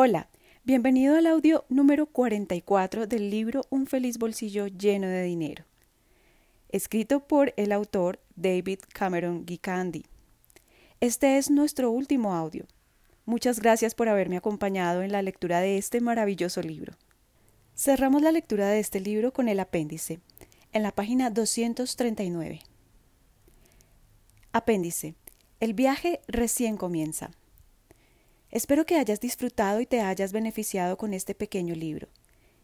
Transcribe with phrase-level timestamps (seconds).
[0.00, 0.28] Hola,
[0.62, 5.64] bienvenido al audio número 44 del libro Un feliz bolsillo lleno de dinero,
[6.68, 10.04] escrito por el autor David Cameron Gikandi.
[11.00, 12.64] Este es nuestro último audio.
[13.24, 16.94] Muchas gracias por haberme acompañado en la lectura de este maravilloso libro.
[17.74, 20.20] Cerramos la lectura de este libro con el apéndice,
[20.72, 22.60] en la página 239.
[24.52, 25.16] Apéndice.
[25.58, 27.32] El viaje recién comienza.
[28.50, 32.08] Espero que hayas disfrutado y te hayas beneficiado con este pequeño libro.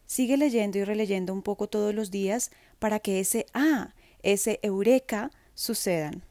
[0.07, 3.93] Sigue leyendo y releyendo un poco todos los días para que ese ah,
[4.23, 6.23] ese eureka sucedan.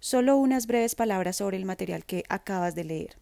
[0.00, 3.16] Solo unas breves palabras sobre el material que acabas de leer.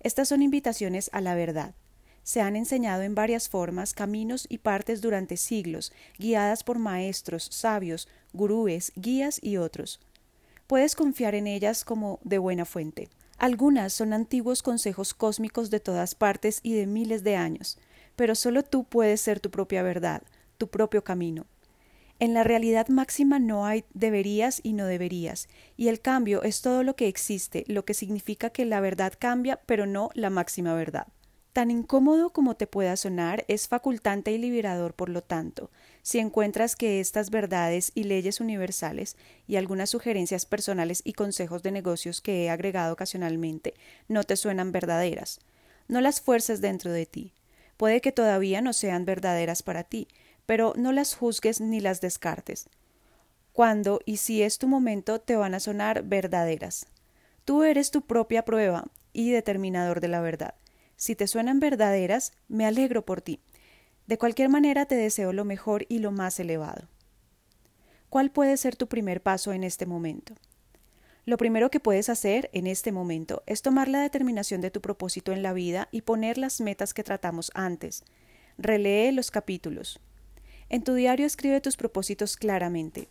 [0.00, 1.74] Estas son invitaciones a la verdad.
[2.22, 8.08] Se han enseñado en varias formas, caminos y partes durante siglos, guiadas por maestros, sabios,
[8.32, 10.00] gurúes, guías y otros.
[10.66, 13.08] Puedes confiar en ellas como de buena fuente.
[13.38, 17.78] Algunas son antiguos consejos cósmicos de todas partes y de miles de años,
[18.16, 20.22] pero solo tú puedes ser tu propia verdad,
[20.58, 21.46] tu propio camino.
[22.18, 26.82] En la realidad máxima no hay deberías y no deberías, y el cambio es todo
[26.82, 31.06] lo que existe, lo que significa que la verdad cambia, pero no la máxima verdad.
[31.58, 36.76] Tan incómodo como te pueda sonar, es facultante y liberador por lo tanto, si encuentras
[36.76, 39.16] que estas verdades y leyes universales
[39.48, 43.74] y algunas sugerencias personales y consejos de negocios que he agregado ocasionalmente
[44.06, 45.40] no te suenan verdaderas.
[45.88, 47.32] No las fuerces dentro de ti.
[47.76, 50.06] Puede que todavía no sean verdaderas para ti,
[50.46, 52.68] pero no las juzgues ni las descartes.
[53.52, 56.86] Cuando y si es tu momento te van a sonar verdaderas.
[57.44, 60.54] Tú eres tu propia prueba y determinador de la verdad.
[60.98, 63.40] Si te suenan verdaderas, me alegro por ti.
[64.08, 66.88] De cualquier manera te deseo lo mejor y lo más elevado.
[68.10, 70.34] ¿Cuál puede ser tu primer paso en este momento?
[71.24, 75.32] Lo primero que puedes hacer en este momento es tomar la determinación de tu propósito
[75.32, 78.02] en la vida y poner las metas que tratamos antes.
[78.56, 80.00] Relee los capítulos.
[80.68, 83.08] En tu diario escribe tus propósitos claramente.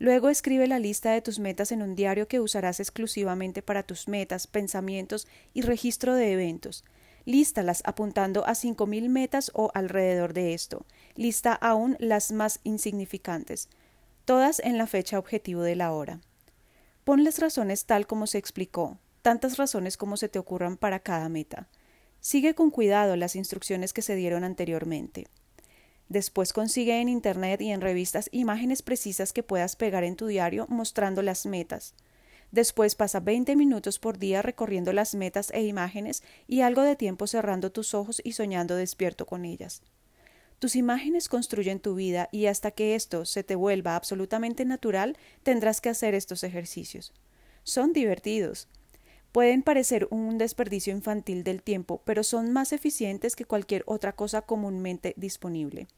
[0.00, 4.08] Luego escribe la lista de tus metas en un diario que usarás exclusivamente para tus
[4.08, 6.84] metas, pensamientos y registro de eventos.
[7.24, 10.84] Lístalas apuntando a cinco mil metas o alrededor de esto.
[11.14, 13.68] Lista aún las más insignificantes,
[14.24, 16.20] todas en la fecha objetivo de la hora.
[17.04, 21.28] Pon las razones tal como se explicó, tantas razones como se te ocurran para cada
[21.28, 21.68] meta.
[22.20, 25.26] Sigue con cuidado las instrucciones que se dieron anteriormente.
[26.08, 30.66] Después consigue en Internet y en revistas imágenes precisas que puedas pegar en tu diario
[30.68, 31.94] mostrando las metas.
[32.52, 37.26] Después pasa 20 minutos por día recorriendo las metas e imágenes y algo de tiempo
[37.26, 39.82] cerrando tus ojos y soñando despierto con ellas.
[40.58, 45.80] Tus imágenes construyen tu vida y hasta que esto se te vuelva absolutamente natural tendrás
[45.80, 47.14] que hacer estos ejercicios.
[47.64, 48.68] Son divertidos.
[49.32, 54.42] Pueden parecer un desperdicio infantil del tiempo, pero son más eficientes que cualquier otra cosa
[54.42, 55.88] comúnmente disponible.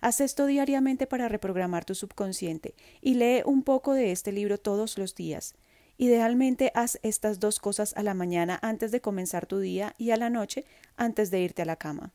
[0.00, 4.98] Haz esto diariamente para reprogramar tu subconsciente y lee un poco de este libro todos
[4.98, 5.54] los días.
[5.98, 10.16] Idealmente haz estas dos cosas a la mañana antes de comenzar tu día y a
[10.16, 10.64] la noche
[10.96, 12.12] antes de irte a la cama.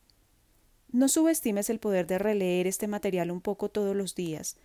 [0.91, 4.57] No subestimes el poder de releer este material un poco todos los días.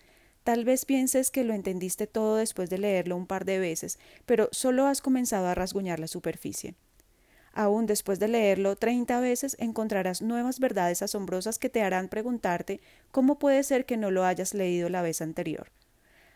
[0.43, 4.49] Tal vez pienses que lo entendiste todo después de leerlo un par de veces, pero
[4.51, 6.75] solo has comenzado a rasguñar la superficie.
[7.59, 13.39] Aún después de leerlo treinta veces encontrarás nuevas verdades asombrosas que te harán preguntarte cómo
[13.39, 15.71] puede ser que no lo hayas leído la vez anterior.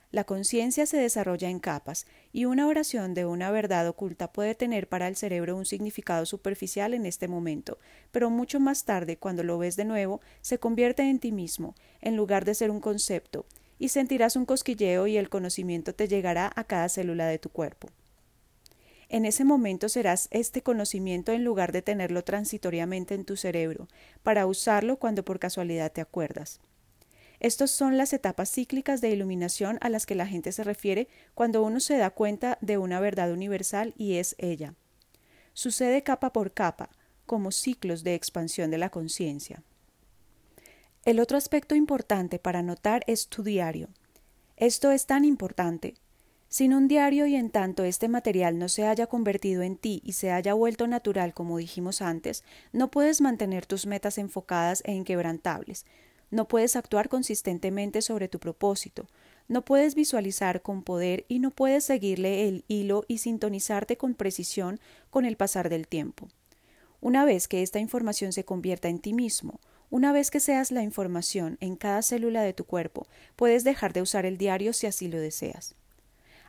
[0.09, 4.89] La conciencia se desarrolla en capas, y una oración de una verdad oculta puede tener
[4.89, 7.77] para el cerebro un significado superficial en este momento,
[8.11, 12.15] pero mucho más tarde, cuando lo ves de nuevo, se convierte en ti mismo, en
[12.15, 13.45] lugar de ser un concepto,
[13.77, 17.89] y sentirás un cosquilleo y el conocimiento te llegará a cada célula de tu cuerpo.
[19.13, 23.89] En ese momento serás este conocimiento en lugar de tenerlo transitoriamente en tu cerebro,
[24.23, 26.61] para usarlo cuando por casualidad te acuerdas.
[27.41, 31.61] Estas son las etapas cíclicas de iluminación a las que la gente se refiere cuando
[31.61, 34.75] uno se da cuenta de una verdad universal y es ella.
[35.51, 36.89] Sucede capa por capa,
[37.25, 39.61] como ciclos de expansión de la conciencia.
[41.03, 43.89] El otro aspecto importante para notar es tu diario.
[44.55, 45.95] Esto es tan importante
[46.51, 50.11] sin un diario y en tanto este material no se haya convertido en ti y
[50.11, 52.43] se haya vuelto natural como dijimos antes,
[52.73, 55.85] no puedes mantener tus metas enfocadas e inquebrantables,
[56.29, 59.07] no puedes actuar consistentemente sobre tu propósito,
[59.47, 64.81] no puedes visualizar con poder y no puedes seguirle el hilo y sintonizarte con precisión
[65.09, 66.27] con el pasar del tiempo.
[66.99, 70.83] Una vez que esta información se convierta en ti mismo, una vez que seas la
[70.83, 73.07] información en cada célula de tu cuerpo,
[73.37, 75.75] puedes dejar de usar el diario si así lo deseas.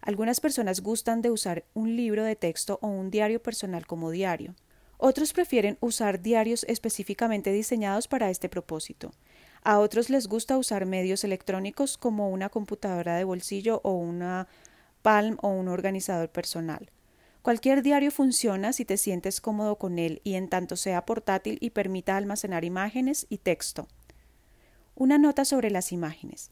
[0.03, 4.57] Algunas personas gustan de usar un libro de texto o un diario personal como diario.
[4.99, 9.13] Otros prefieren usar diarios específicamente diseñados para este propósito.
[9.63, 14.49] A otros les gusta usar medios electrónicos como una computadora de bolsillo o una
[15.03, 16.91] Palm o un organizador personal.
[17.43, 21.71] Cualquier diario funciona si te sientes cómodo con él y en tanto sea portátil y
[21.71, 23.89] permita almacenar imágenes y texto.
[24.95, 26.51] Una nota sobre las imágenes.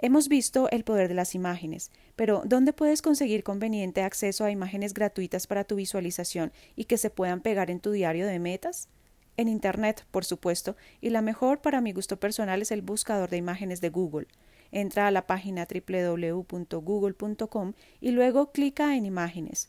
[0.00, 4.94] Hemos visto el poder de las imágenes, pero ¿dónde puedes conseguir conveniente acceso a imágenes
[4.94, 8.88] gratuitas para tu visualización y que se puedan pegar en tu diario de metas?
[9.36, 13.38] En Internet, por supuesto, y la mejor para mi gusto personal es el buscador de
[13.38, 14.28] imágenes de Google.
[14.70, 19.68] Entra a la página www.google.com y luego clica en imágenes.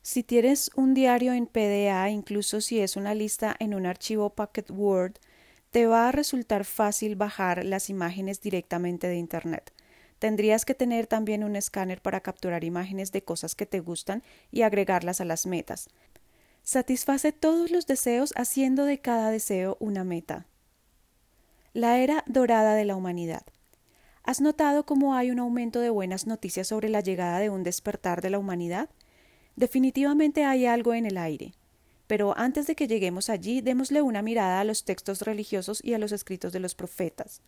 [0.00, 4.70] Si tienes un diario en PDA, incluso si es una lista en un archivo Pocket
[4.70, 5.18] Word,
[5.70, 9.72] te va a resultar fácil bajar las imágenes directamente de Internet.
[10.18, 14.62] Tendrías que tener también un escáner para capturar imágenes de cosas que te gustan y
[14.62, 15.88] agregarlas a las metas.
[16.62, 20.46] Satisface todos los deseos haciendo de cada deseo una meta.
[21.72, 23.42] La era dorada de la humanidad.
[24.24, 28.20] ¿Has notado cómo hay un aumento de buenas noticias sobre la llegada de un despertar
[28.20, 28.90] de la humanidad?
[29.56, 31.54] Definitivamente hay algo en el aire.
[32.10, 35.98] Pero antes de que lleguemos allí, démosle una mirada a los textos religiosos y a
[35.98, 37.40] los escritos de los profetas.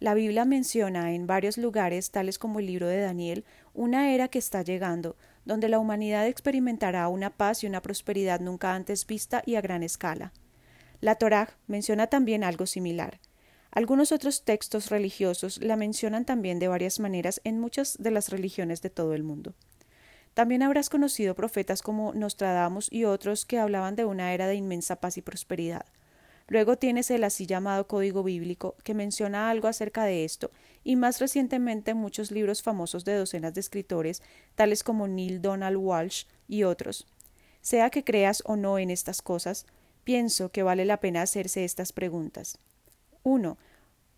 [0.00, 4.40] La Biblia menciona en varios lugares, tales como el libro de Daniel, una era que
[4.40, 5.14] está llegando,
[5.44, 9.84] donde la humanidad experimentará una paz y una prosperidad nunca antes vista y a gran
[9.84, 10.32] escala.
[11.00, 13.20] La Torá menciona también algo similar.
[13.70, 18.82] Algunos otros textos religiosos la mencionan también de varias maneras en muchas de las religiones
[18.82, 19.54] de todo el mundo.
[20.34, 24.96] También habrás conocido profetas como Nostradamus y otros que hablaban de una era de inmensa
[24.96, 25.86] paz y prosperidad.
[26.48, 30.50] Luego tienes el así llamado Código Bíblico, que menciona algo acerca de esto,
[30.82, 34.22] y más recientemente muchos libros famosos de docenas de escritores,
[34.54, 37.06] tales como Neil Donald Walsh y otros.
[37.62, 39.64] Sea que creas o no en estas cosas,
[40.02, 42.58] pienso que vale la pena hacerse estas preguntas.
[43.22, 43.56] 1.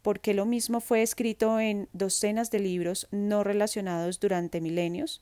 [0.02, 5.20] ¿Por qué lo mismo fue escrito en docenas de libros no relacionados durante milenios?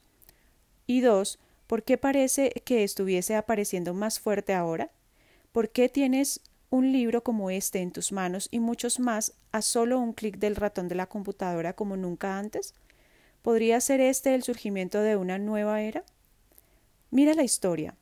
[0.87, 4.91] Y dos, ¿por qué parece que estuviese apareciendo más fuerte ahora?
[5.53, 6.41] ¿Por qué tienes
[6.71, 10.57] un libro como este en tus manos y muchos más a solo un clic del
[10.57, 12.75] ratón de la computadora como nunca antes?
[13.43, 16.05] ¿Podría ser este el surgimiento de una nueva era?
[17.11, 17.95] Mira la historia.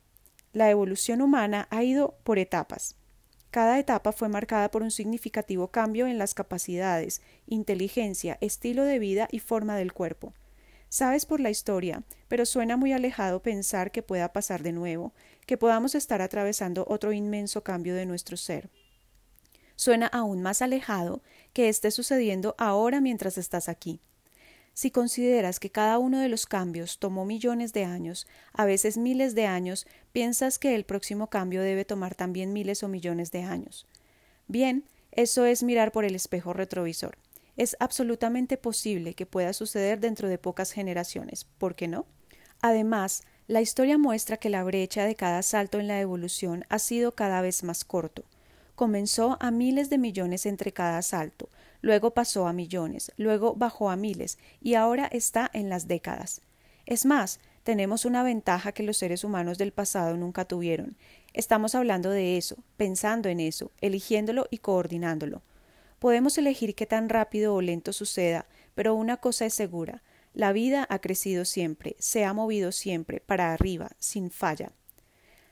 [0.53, 2.95] La evolución humana ha ido por etapas.
[3.51, 9.27] Cada etapa fue marcada por un significativo cambio en las capacidades, inteligencia, estilo de vida
[9.31, 10.33] y forma del cuerpo.
[10.93, 15.11] Sabes por la historia, pero suena muy alejado pensar que pueda pasar de nuevo,
[15.47, 18.69] que podamos estar atravesando otro inmenso cambio de nuestro ser.
[19.75, 24.01] Suena aún más alejado que esté sucediendo ahora mientras estás aquí.
[24.75, 29.33] Si consideras que cada uno de los cambios tomó millones de años, a veces miles
[29.33, 33.87] de años, piensas que el próximo cambio debe tomar también miles o millones de años.
[34.47, 37.17] Bien, eso es mirar por el espejo retrovisor.
[37.55, 41.45] Es absolutamente posible que pueda suceder dentro de pocas generaciones.
[41.57, 42.05] ¿Por qué no?
[42.61, 47.13] Además, la historia muestra que la brecha de cada salto en la evolución ha sido
[47.13, 48.23] cada vez más corto.
[48.75, 51.49] Comenzó a miles de millones entre cada salto,
[51.81, 56.41] luego pasó a millones, luego bajó a miles y ahora está en las décadas.
[56.85, 60.97] Es más, tenemos una ventaja que los seres humanos del pasado nunca tuvieron.
[61.33, 65.41] Estamos hablando de eso, pensando en eso, eligiéndolo y coordinándolo.
[66.03, 68.45] Podemos elegir qué tan rápido o lento suceda,
[68.75, 73.53] pero una cosa es segura, la vida ha crecido siempre, se ha movido siempre, para
[73.53, 74.73] arriba, sin falla.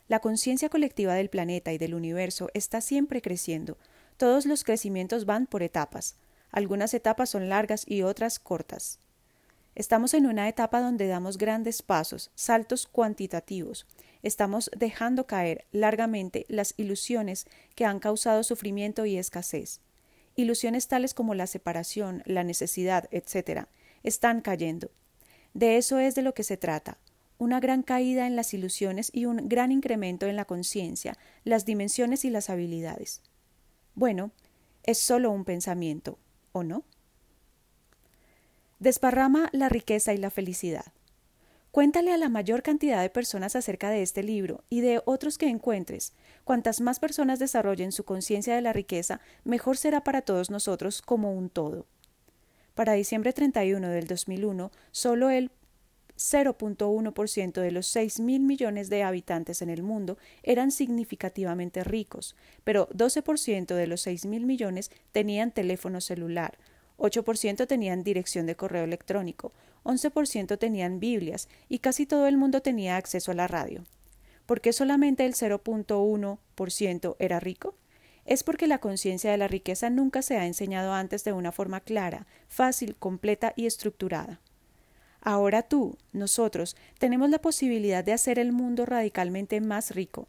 [0.10, 3.78] La conciencia colectiva del planeta y del universo está siempre creciendo.
[4.18, 6.18] Todos los crecimientos van por etapas.
[6.52, 9.00] Algunas etapas son largas y otras cortas.
[9.74, 13.88] Estamos en una etapa donde damos grandes pasos, saltos cuantitativos.
[14.22, 19.80] Estamos dejando caer largamente las ilusiones que han causado sufrimiento y escasez.
[20.36, 23.68] Ilusiones tales como la separación, la necesidad, etc.,
[24.04, 24.92] están cayendo.
[25.54, 26.98] De eso es de lo que se trata,
[27.38, 32.24] una gran caída en las ilusiones y un gran incremento en la conciencia, las dimensiones
[32.24, 33.22] y las habilidades.
[33.96, 34.32] Bueno,
[34.84, 36.18] es solo un pensamiento,
[36.52, 36.84] ¿o no?
[38.80, 40.86] Desparrama la riqueza y la felicidad.
[41.72, 45.48] Cuéntale a la mayor cantidad de personas acerca de este libro y de otros que
[45.48, 46.12] encuentres.
[46.44, 51.34] Cuantas más personas desarrollen su conciencia de la riqueza, mejor será para todos nosotros como
[51.34, 51.86] un todo.
[52.76, 55.50] Para diciembre 31 del 2001, solo el
[56.18, 62.36] 0.1% de los 6 mil millones de habitantes en el mundo eran significativamente ricos,
[62.66, 66.58] pero 12% de los 6 mil millones tenían teléfono celular,
[67.02, 69.52] 8% tenían dirección de correo electrónico,
[69.84, 73.84] 11% tenían Biblias y casi todo el mundo tenía acceso a la radio.
[74.46, 77.76] ¿Por qué solamente el 0.1% era rico?
[78.26, 81.80] Es porque la conciencia de la riqueza nunca se ha enseñado antes de una forma
[81.80, 84.40] clara, fácil, completa y estructurada.
[85.22, 90.28] Ahora tú, nosotros, tenemos la posibilidad de hacer el mundo radicalmente más rico.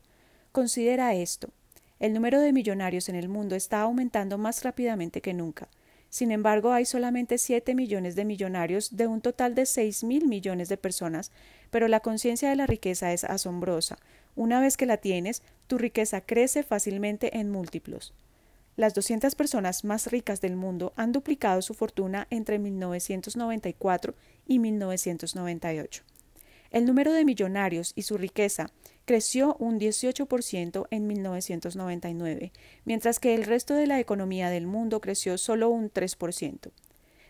[0.53, 1.51] Considera esto.
[1.99, 5.69] El número de millonarios en el mundo está aumentando más rápidamente que nunca.
[6.13, 10.69] Sin embargo, hay solamente 7 millones de millonarios de un total de 6 mil millones
[10.69, 11.33] de personas,
[11.71, 13.97] pero la conciencia de la riqueza es asombrosa.
[14.37, 18.13] Una vez que la tienes, tu riqueza crece fácilmente en múltiplos.
[18.77, 24.15] Las 200 personas más ricas del mundo han duplicado su fortuna entre 1994
[24.47, 26.03] y 1998.
[26.73, 28.71] El número de millonarios y su riqueza
[29.05, 32.53] creció un 18% en 1999,
[32.85, 36.71] mientras que el resto de la economía del mundo creció solo un 3%.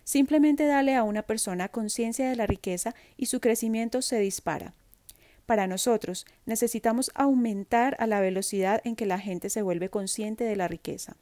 [0.04, 4.74] Simplemente dale a una persona conciencia de la riqueza y su crecimiento se dispara.
[5.46, 10.56] Para nosotros, necesitamos aumentar a la velocidad en que la gente se vuelve consciente de
[10.56, 11.16] la riqueza.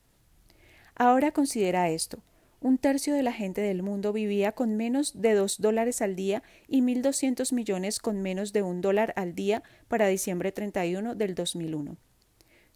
[0.95, 2.19] Ahora considera esto.
[2.63, 6.43] Un tercio de la gente del mundo vivía con menos de dos dólares al día
[6.69, 11.97] y 1.200 millones con menos de un dólar al día para diciembre 31 del 2001.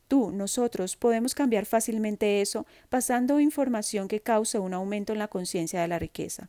[0.09, 5.83] Tú, nosotros, podemos cambiar fácilmente eso pasando información que cause un aumento en la conciencia
[5.83, 6.49] de la riqueza.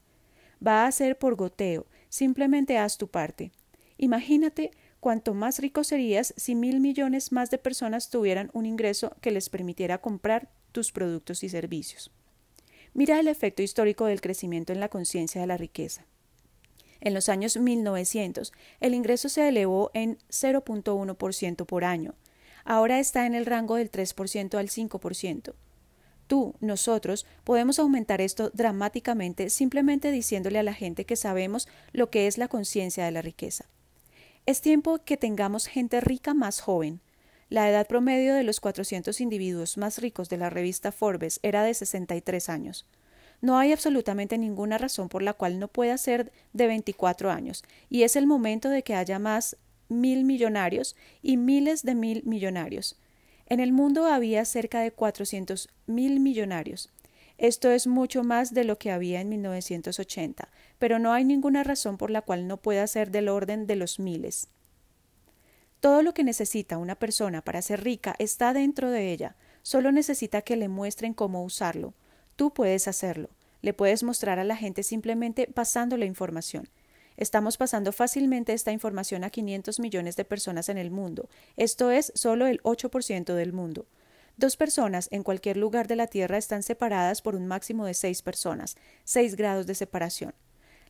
[0.65, 3.51] Va a ser por goteo, simplemente haz tu parte.
[3.97, 9.31] Imagínate cuánto más rico serías si mil millones más de personas tuvieran un ingreso que
[9.31, 12.14] les permitiera comprar tus productos y servicios.
[12.95, 16.05] Mira el efecto histórico del crecimiento en la conciencia de la riqueza.
[17.01, 22.15] En los años 1900, el ingreso se elevó en 0.1% por año.
[22.63, 25.53] Ahora está en el rango del 3% al 5%.
[26.27, 32.27] Tú, nosotros, podemos aumentar esto dramáticamente simplemente diciéndole a la gente que sabemos lo que
[32.27, 33.65] es la conciencia de la riqueza.
[34.45, 37.01] Es tiempo que tengamos gente rica más joven,
[37.49, 41.73] la edad promedio de los 400 individuos más ricos de la revista Forbes era de
[41.73, 42.85] 63 años.
[43.41, 48.03] No hay absolutamente ninguna razón por la cual no pueda ser de 24 años, y
[48.03, 49.57] es el momento de que haya más
[49.89, 52.97] mil millonarios y miles de mil millonarios.
[53.45, 56.89] En el mundo había cerca de 400 mil millonarios.
[57.37, 60.49] Esto es mucho más de lo que había en 1980,
[60.79, 63.99] pero no hay ninguna razón por la cual no pueda ser del orden de los
[63.99, 64.47] miles.
[65.85, 70.41] Todo lo que necesita una persona para ser rica está dentro de ella, solo necesita
[70.41, 71.93] que le muestren cómo usarlo.
[72.35, 73.29] Tú puedes hacerlo.
[73.61, 76.69] Le puedes mostrar a la gente simplemente pasando la información.
[77.17, 81.29] Estamos pasando fácilmente esta información a 500 millones de personas en el mundo.
[81.55, 83.85] Esto es solo el 8% del mundo.
[84.37, 88.23] Dos personas en cualquier lugar de la Tierra están separadas por un máximo de seis
[88.23, 90.33] personas, seis grados de separación.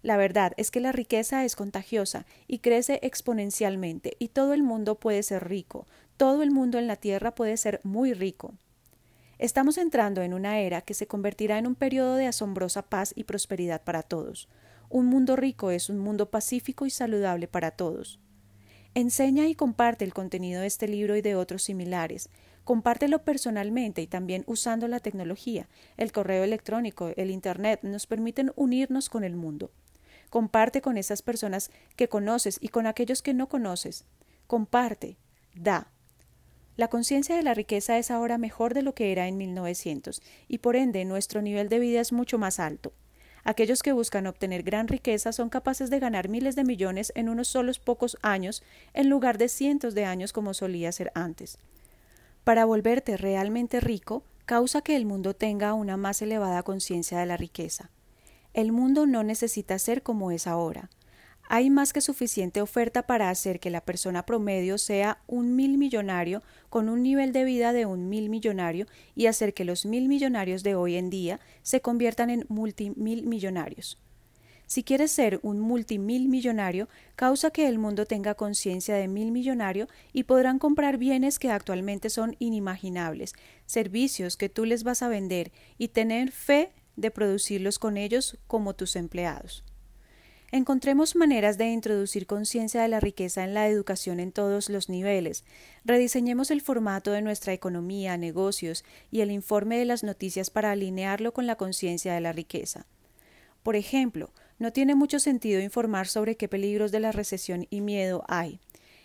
[0.05, 4.99] La verdad es que la riqueza es contagiosa y crece exponencialmente y todo el mundo
[4.99, 8.53] puede ser rico, todo el mundo en la Tierra puede ser muy rico.
[9.39, 13.23] Estamos entrando en una era que se convertirá en un periodo de asombrosa paz y
[13.23, 14.47] prosperidad para todos.
[14.89, 18.19] Un mundo rico es un mundo pacífico y saludable para todos.
[18.93, 22.29] Enseña y comparte el contenido de este libro y de otros similares.
[22.63, 25.67] Compártelo personalmente y también usando la tecnología.
[25.97, 29.71] El correo electrónico, el Internet nos permiten unirnos con el mundo.
[30.29, 34.05] Comparte con esas personas que conoces y con aquellos que no conoces.
[34.47, 35.17] Comparte,
[35.55, 35.87] da.
[36.77, 40.57] La conciencia de la riqueza es ahora mejor de lo que era en 1900 y
[40.57, 42.93] por ende nuestro nivel de vida es mucho más alto.
[43.45, 47.47] Aquellos que buscan obtener gran riqueza son capaces de ganar miles de millones en unos
[47.47, 48.63] solos pocos años
[48.93, 51.59] en lugar de cientos de años como solía ser antes.
[52.43, 57.37] Para volverte realmente rico, causa que el mundo tenga una más elevada conciencia de la
[57.37, 57.89] riqueza.
[58.55, 60.89] El mundo no necesita ser como es ahora.
[61.49, 66.41] Hay más que suficiente oferta para hacer que la persona promedio sea un mil millonario
[66.69, 70.63] con un nivel de vida de un mil millonario y hacer que los mil millonarios
[70.63, 73.99] de hoy en día se conviertan en multimil millonarios.
[74.67, 79.89] Si quieres ser un multimil millonario, causa que el mundo tenga conciencia de mil millonario
[80.13, 83.33] y podrán comprar bienes que actualmente son inimaginables,
[83.65, 88.75] servicios que tú les vas a vender y tener fe de producirlos con ellos como
[88.75, 89.63] tus empleados.
[90.51, 95.43] Encontremos maneras de introducir conciencia de la riqueza en la educación en todos los niveles.
[95.83, 101.33] Rediseñemos el formato de nuestra economía, negocios y el informe de las noticias para alinearlo
[101.33, 102.85] con la conciencia de la riqueza.
[103.63, 108.23] Por ejemplo, no tiene mucho sentido informar sobre qué peligros de la recesión y miedo
[108.27, 108.59] hay.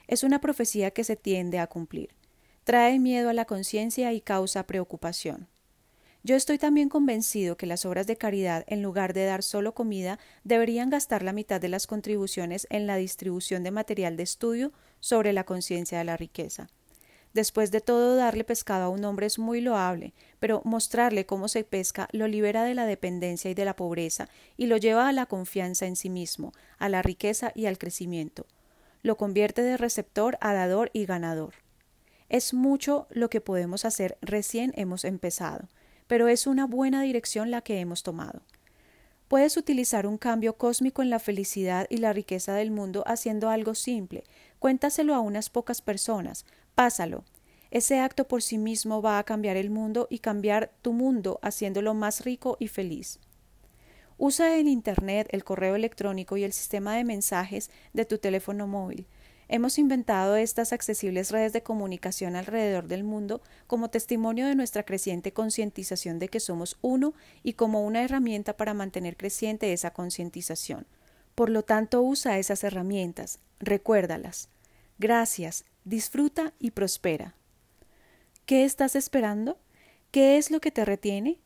[0.07, 2.11] Es una profecía que se tiende a cumplir.
[2.65, 5.49] Trae miedo a la conciencia y causa preocupación.
[6.23, 10.19] Yo estoy también convencido que las obras de caridad, en lugar de dar solo comida,
[10.45, 15.33] deberían gastar la mitad de las contribuciones en la distribución de material de estudio sobre
[15.33, 16.69] la conciencia de la riqueza.
[17.33, 21.65] Después de todo, darle pescado a un hombre es muy loable, pero mostrarle cómo se
[21.65, 25.27] pesca lo libera de la dependencia y de la pobreza y lo lleva a la
[25.27, 28.47] confianza en sí mismo, a la riqueza y al crecimiento.
[29.03, 31.55] Lo convierte de receptor a dador y ganador.
[32.29, 35.69] Es mucho lo que podemos hacer recién hemos empezado,
[36.11, 38.43] pero es una buena dirección la que hemos tomado.
[39.29, 43.77] Puedes utilizar un cambio cósmico en la felicidad y la riqueza del mundo haciendo algo
[43.77, 44.25] simple.
[44.59, 47.23] Cuéntaselo a unas pocas personas, Pásalo.
[47.71, 51.95] Ese acto por sí mismo va a cambiar el mundo y cambiar tu mundo haciéndolo
[51.95, 53.21] más rico y feliz.
[54.19, 59.07] Usa el Internet, el correo electrónico y el sistema de mensajes de tu teléfono móvil.
[59.53, 65.33] Hemos inventado estas accesibles redes de comunicación alrededor del mundo como testimonio de nuestra creciente
[65.33, 70.87] concientización de que somos uno y como una herramienta para mantener creciente esa concientización.
[71.35, 74.51] Por lo tanto, usa esas herramientas, recuérdalas.
[75.01, 77.35] Gracias, disfruta y prospera.
[78.47, 79.59] ¿Qué estás esperando?
[80.13, 81.41] ¿Qué es lo que te retiene?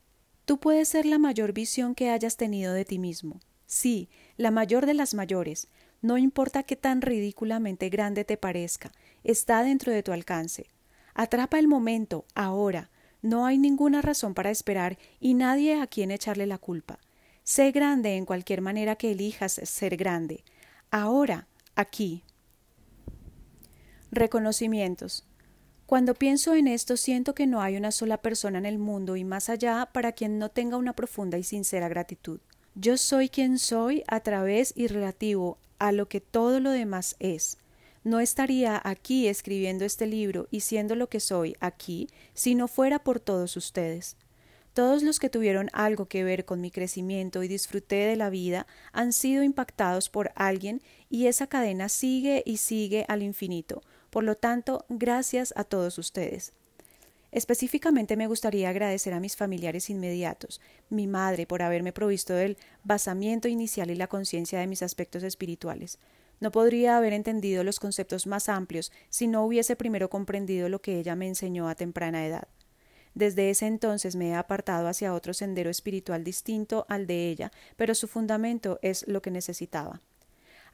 [0.45, 3.39] Tú puedes ser la mayor visión que hayas tenido de ti mismo.
[3.65, 5.69] Sí, la mayor de las mayores.
[6.05, 8.91] No importa qué tan ridículamente grande te parezca,
[9.23, 10.67] está dentro de tu alcance.
[11.15, 12.91] Atrapa el momento, ahora.
[13.23, 16.99] No hay ninguna razón para esperar y nadie a quien echarle la culpa.
[17.41, 20.43] Sé grande en cualquier manera que elijas ser grande.
[20.91, 22.23] Ahora, aquí.
[24.11, 25.25] Reconocimientos.
[25.87, 29.23] Cuando pienso en esto siento que no hay una sola persona en el mundo y
[29.23, 32.41] más allá para quien no tenga una profunda y sincera gratitud.
[32.75, 37.57] Yo soy quien soy a través y relativo a lo que todo lo demás es.
[38.03, 42.99] No estaría aquí escribiendo este libro y siendo lo que soy aquí si no fuera
[42.99, 44.15] por todos ustedes.
[44.73, 48.67] Todos los que tuvieron algo que ver con mi crecimiento y disfruté de la vida
[48.91, 54.35] han sido impactados por alguien y esa cadena sigue y sigue al infinito, por lo
[54.35, 56.53] tanto, gracias a todos ustedes.
[57.31, 63.47] Específicamente me gustaría agradecer a mis familiares inmediatos, mi madre por haberme provisto del basamiento
[63.47, 65.99] inicial y la conciencia de mis aspectos espirituales.
[66.39, 70.99] No podría haber entendido los conceptos más amplios si no hubiese primero comprendido lo que
[70.99, 72.47] ella me enseñó a temprana edad.
[73.13, 77.95] Desde ese entonces me he apartado hacia otro sendero espiritual distinto al de ella, pero
[77.95, 80.01] su fundamento es lo que necesitaba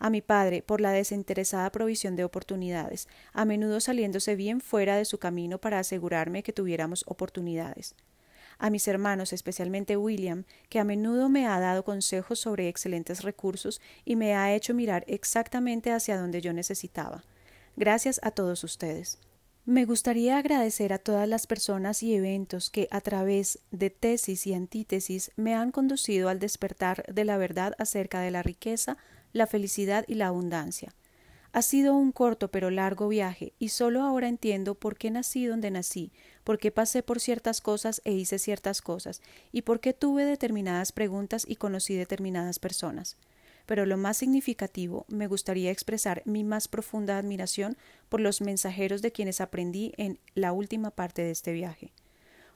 [0.01, 5.05] a mi padre por la desinteresada provisión de oportunidades, a menudo saliéndose bien fuera de
[5.05, 7.95] su camino para asegurarme que tuviéramos oportunidades
[8.61, 13.81] a mis hermanos, especialmente William, que a menudo me ha dado consejos sobre excelentes recursos
[14.05, 17.23] y me ha hecho mirar exactamente hacia donde yo necesitaba.
[17.75, 19.17] Gracias a todos ustedes.
[19.65, 24.53] Me gustaría agradecer a todas las personas y eventos que, a través de tesis y
[24.53, 28.97] antítesis, me han conducido al despertar de la verdad acerca de la riqueza,
[29.33, 30.93] la felicidad y la abundancia.
[31.53, 35.69] Ha sido un corto pero largo viaje, y solo ahora entiendo por qué nací donde
[35.69, 36.13] nací,
[36.45, 40.93] por qué pasé por ciertas cosas e hice ciertas cosas, y por qué tuve determinadas
[40.93, 43.17] preguntas y conocí determinadas personas.
[43.65, 49.11] Pero lo más significativo, me gustaría expresar mi más profunda admiración por los mensajeros de
[49.11, 51.91] quienes aprendí en la última parte de este viaje.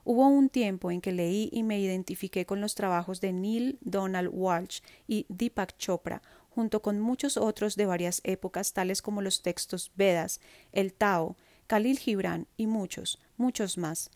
[0.08, 4.30] Hubo un tiempo en que leí y me identifiqué con los trabajos de Neil Donald
[4.32, 6.22] Walsh y Deepak Chopra,
[6.56, 10.40] junto con muchos otros de varias épocas, tales como los textos Vedas,
[10.72, 11.36] el Tao,
[11.68, 14.10] Khalil Gibran y muchos, muchos más.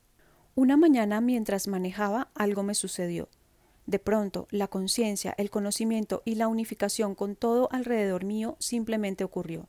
[0.55, 3.27] Una mañana mientras manejaba algo me sucedió.
[3.85, 9.67] De pronto, la conciencia, el conocimiento y la unificación con todo alrededor mío simplemente ocurrió.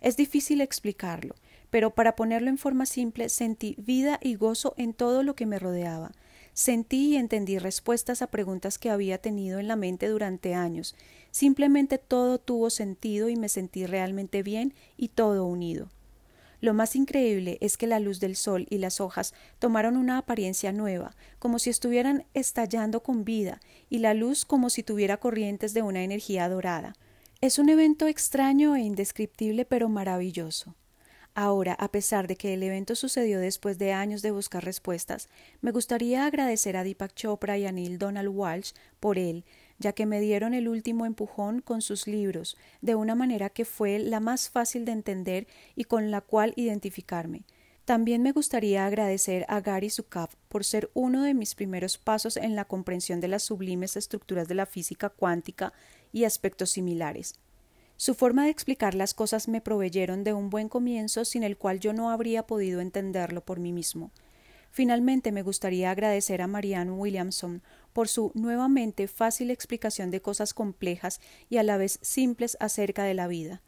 [0.00, 1.34] Es difícil explicarlo,
[1.68, 5.58] pero para ponerlo en forma simple sentí vida y gozo en todo lo que me
[5.58, 6.12] rodeaba.
[6.58, 10.96] Sentí y entendí respuestas a preguntas que había tenido en la mente durante años,
[11.30, 15.88] Simplemente todo tuvo sentido y me sentí realmente bien y todo unido.
[16.60, 20.72] Lo más increíble es que la luz del sol y las hojas tomaron una apariencia
[20.72, 25.82] nueva, como si estuvieran estallando con vida, y la luz como si tuviera corrientes de
[25.82, 26.96] una energía dorada.
[27.40, 30.74] Es un evento extraño e indescriptible pero maravilloso.
[31.40, 35.28] Ahora, a pesar de que el evento sucedió después de años de buscar respuestas,
[35.60, 39.44] me gustaría agradecer a Deepak Chopra y a Neil Donald Walsh por él,
[39.78, 44.00] ya que me dieron el último empujón con sus libros, de una manera que fue
[44.00, 45.46] la más fácil de entender
[45.76, 47.44] y con la cual identificarme.
[47.84, 52.56] También me gustaría agradecer a Gary Zukav por ser uno de mis primeros pasos en
[52.56, 55.72] la comprensión de las sublimes estructuras de la física cuántica
[56.12, 57.38] y aspectos similares.
[58.00, 61.80] Su forma de explicar las cosas me proveyeron de un buen comienzo sin el cual
[61.80, 64.12] yo no habría podido entenderlo por mí mismo.
[64.70, 67.60] Finalmente me gustaría agradecer a Marianne Williamson
[67.92, 73.14] por su nuevamente fácil explicación de cosas complejas y a la vez simples acerca de
[73.14, 73.62] la vida.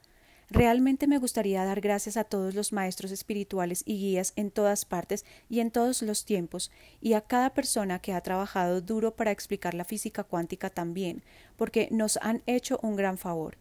[0.49, 5.25] Realmente me gustaría dar gracias a todos los maestros espirituales y guías en todas partes
[5.49, 9.75] y en todos los tiempos, y a cada persona que ha trabajado duro para explicar
[9.75, 11.25] la física cuántica también,
[11.57, 13.57] porque nos han hecho un gran favor.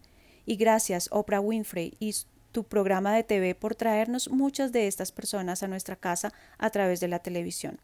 [0.50, 2.16] Y gracias, Oprah Winfrey y
[2.52, 7.00] tu programa de TV por traernos muchas de estas personas a nuestra casa a través
[7.00, 7.80] de la televisión.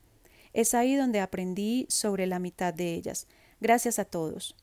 [0.51, 3.28] Es ahí donde aprendí sobre la mitad de ellas.
[3.62, 4.56] Gracias a todos.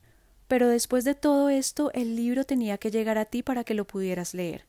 [0.48, 3.86] Pero después de todo esto, el libro tenía que llegar a ti para que lo
[3.86, 4.64] pudieras leer.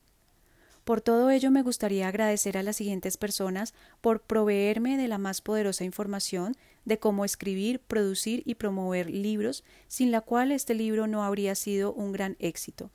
[0.84, 5.40] Por todo ello me gustaría agradecer a las siguientes personas por proveerme de la más
[5.40, 11.24] poderosa información de cómo escribir, producir y promover libros, sin la cual este libro no
[11.24, 12.92] habría sido un gran éxito.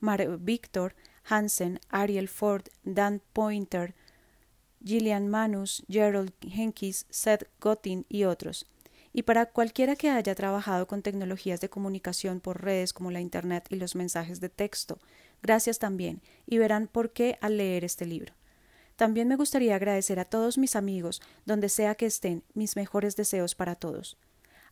[0.00, 3.94] Mar Víctor Hansen, Ariel Ford, Dan Pointer,
[4.82, 8.66] Gillian Manus, Gerald Henkis, Seth Gottin y otros
[9.12, 13.66] y para cualquiera que haya trabajado con tecnologías de comunicación por redes como la Internet
[13.68, 14.98] y los mensajes de texto.
[15.42, 18.34] Gracias también, y verán por qué al leer este libro.
[18.96, 23.54] También me gustaría agradecer a todos mis amigos, donde sea que estén, mis mejores deseos
[23.54, 24.18] para todos.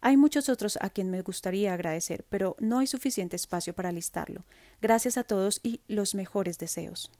[0.06, 4.44] Hay muchos otros a quien me gustaría agradecer, pero no hay suficiente espacio para listarlo.
[4.80, 7.10] Gracias a todos y los mejores deseos.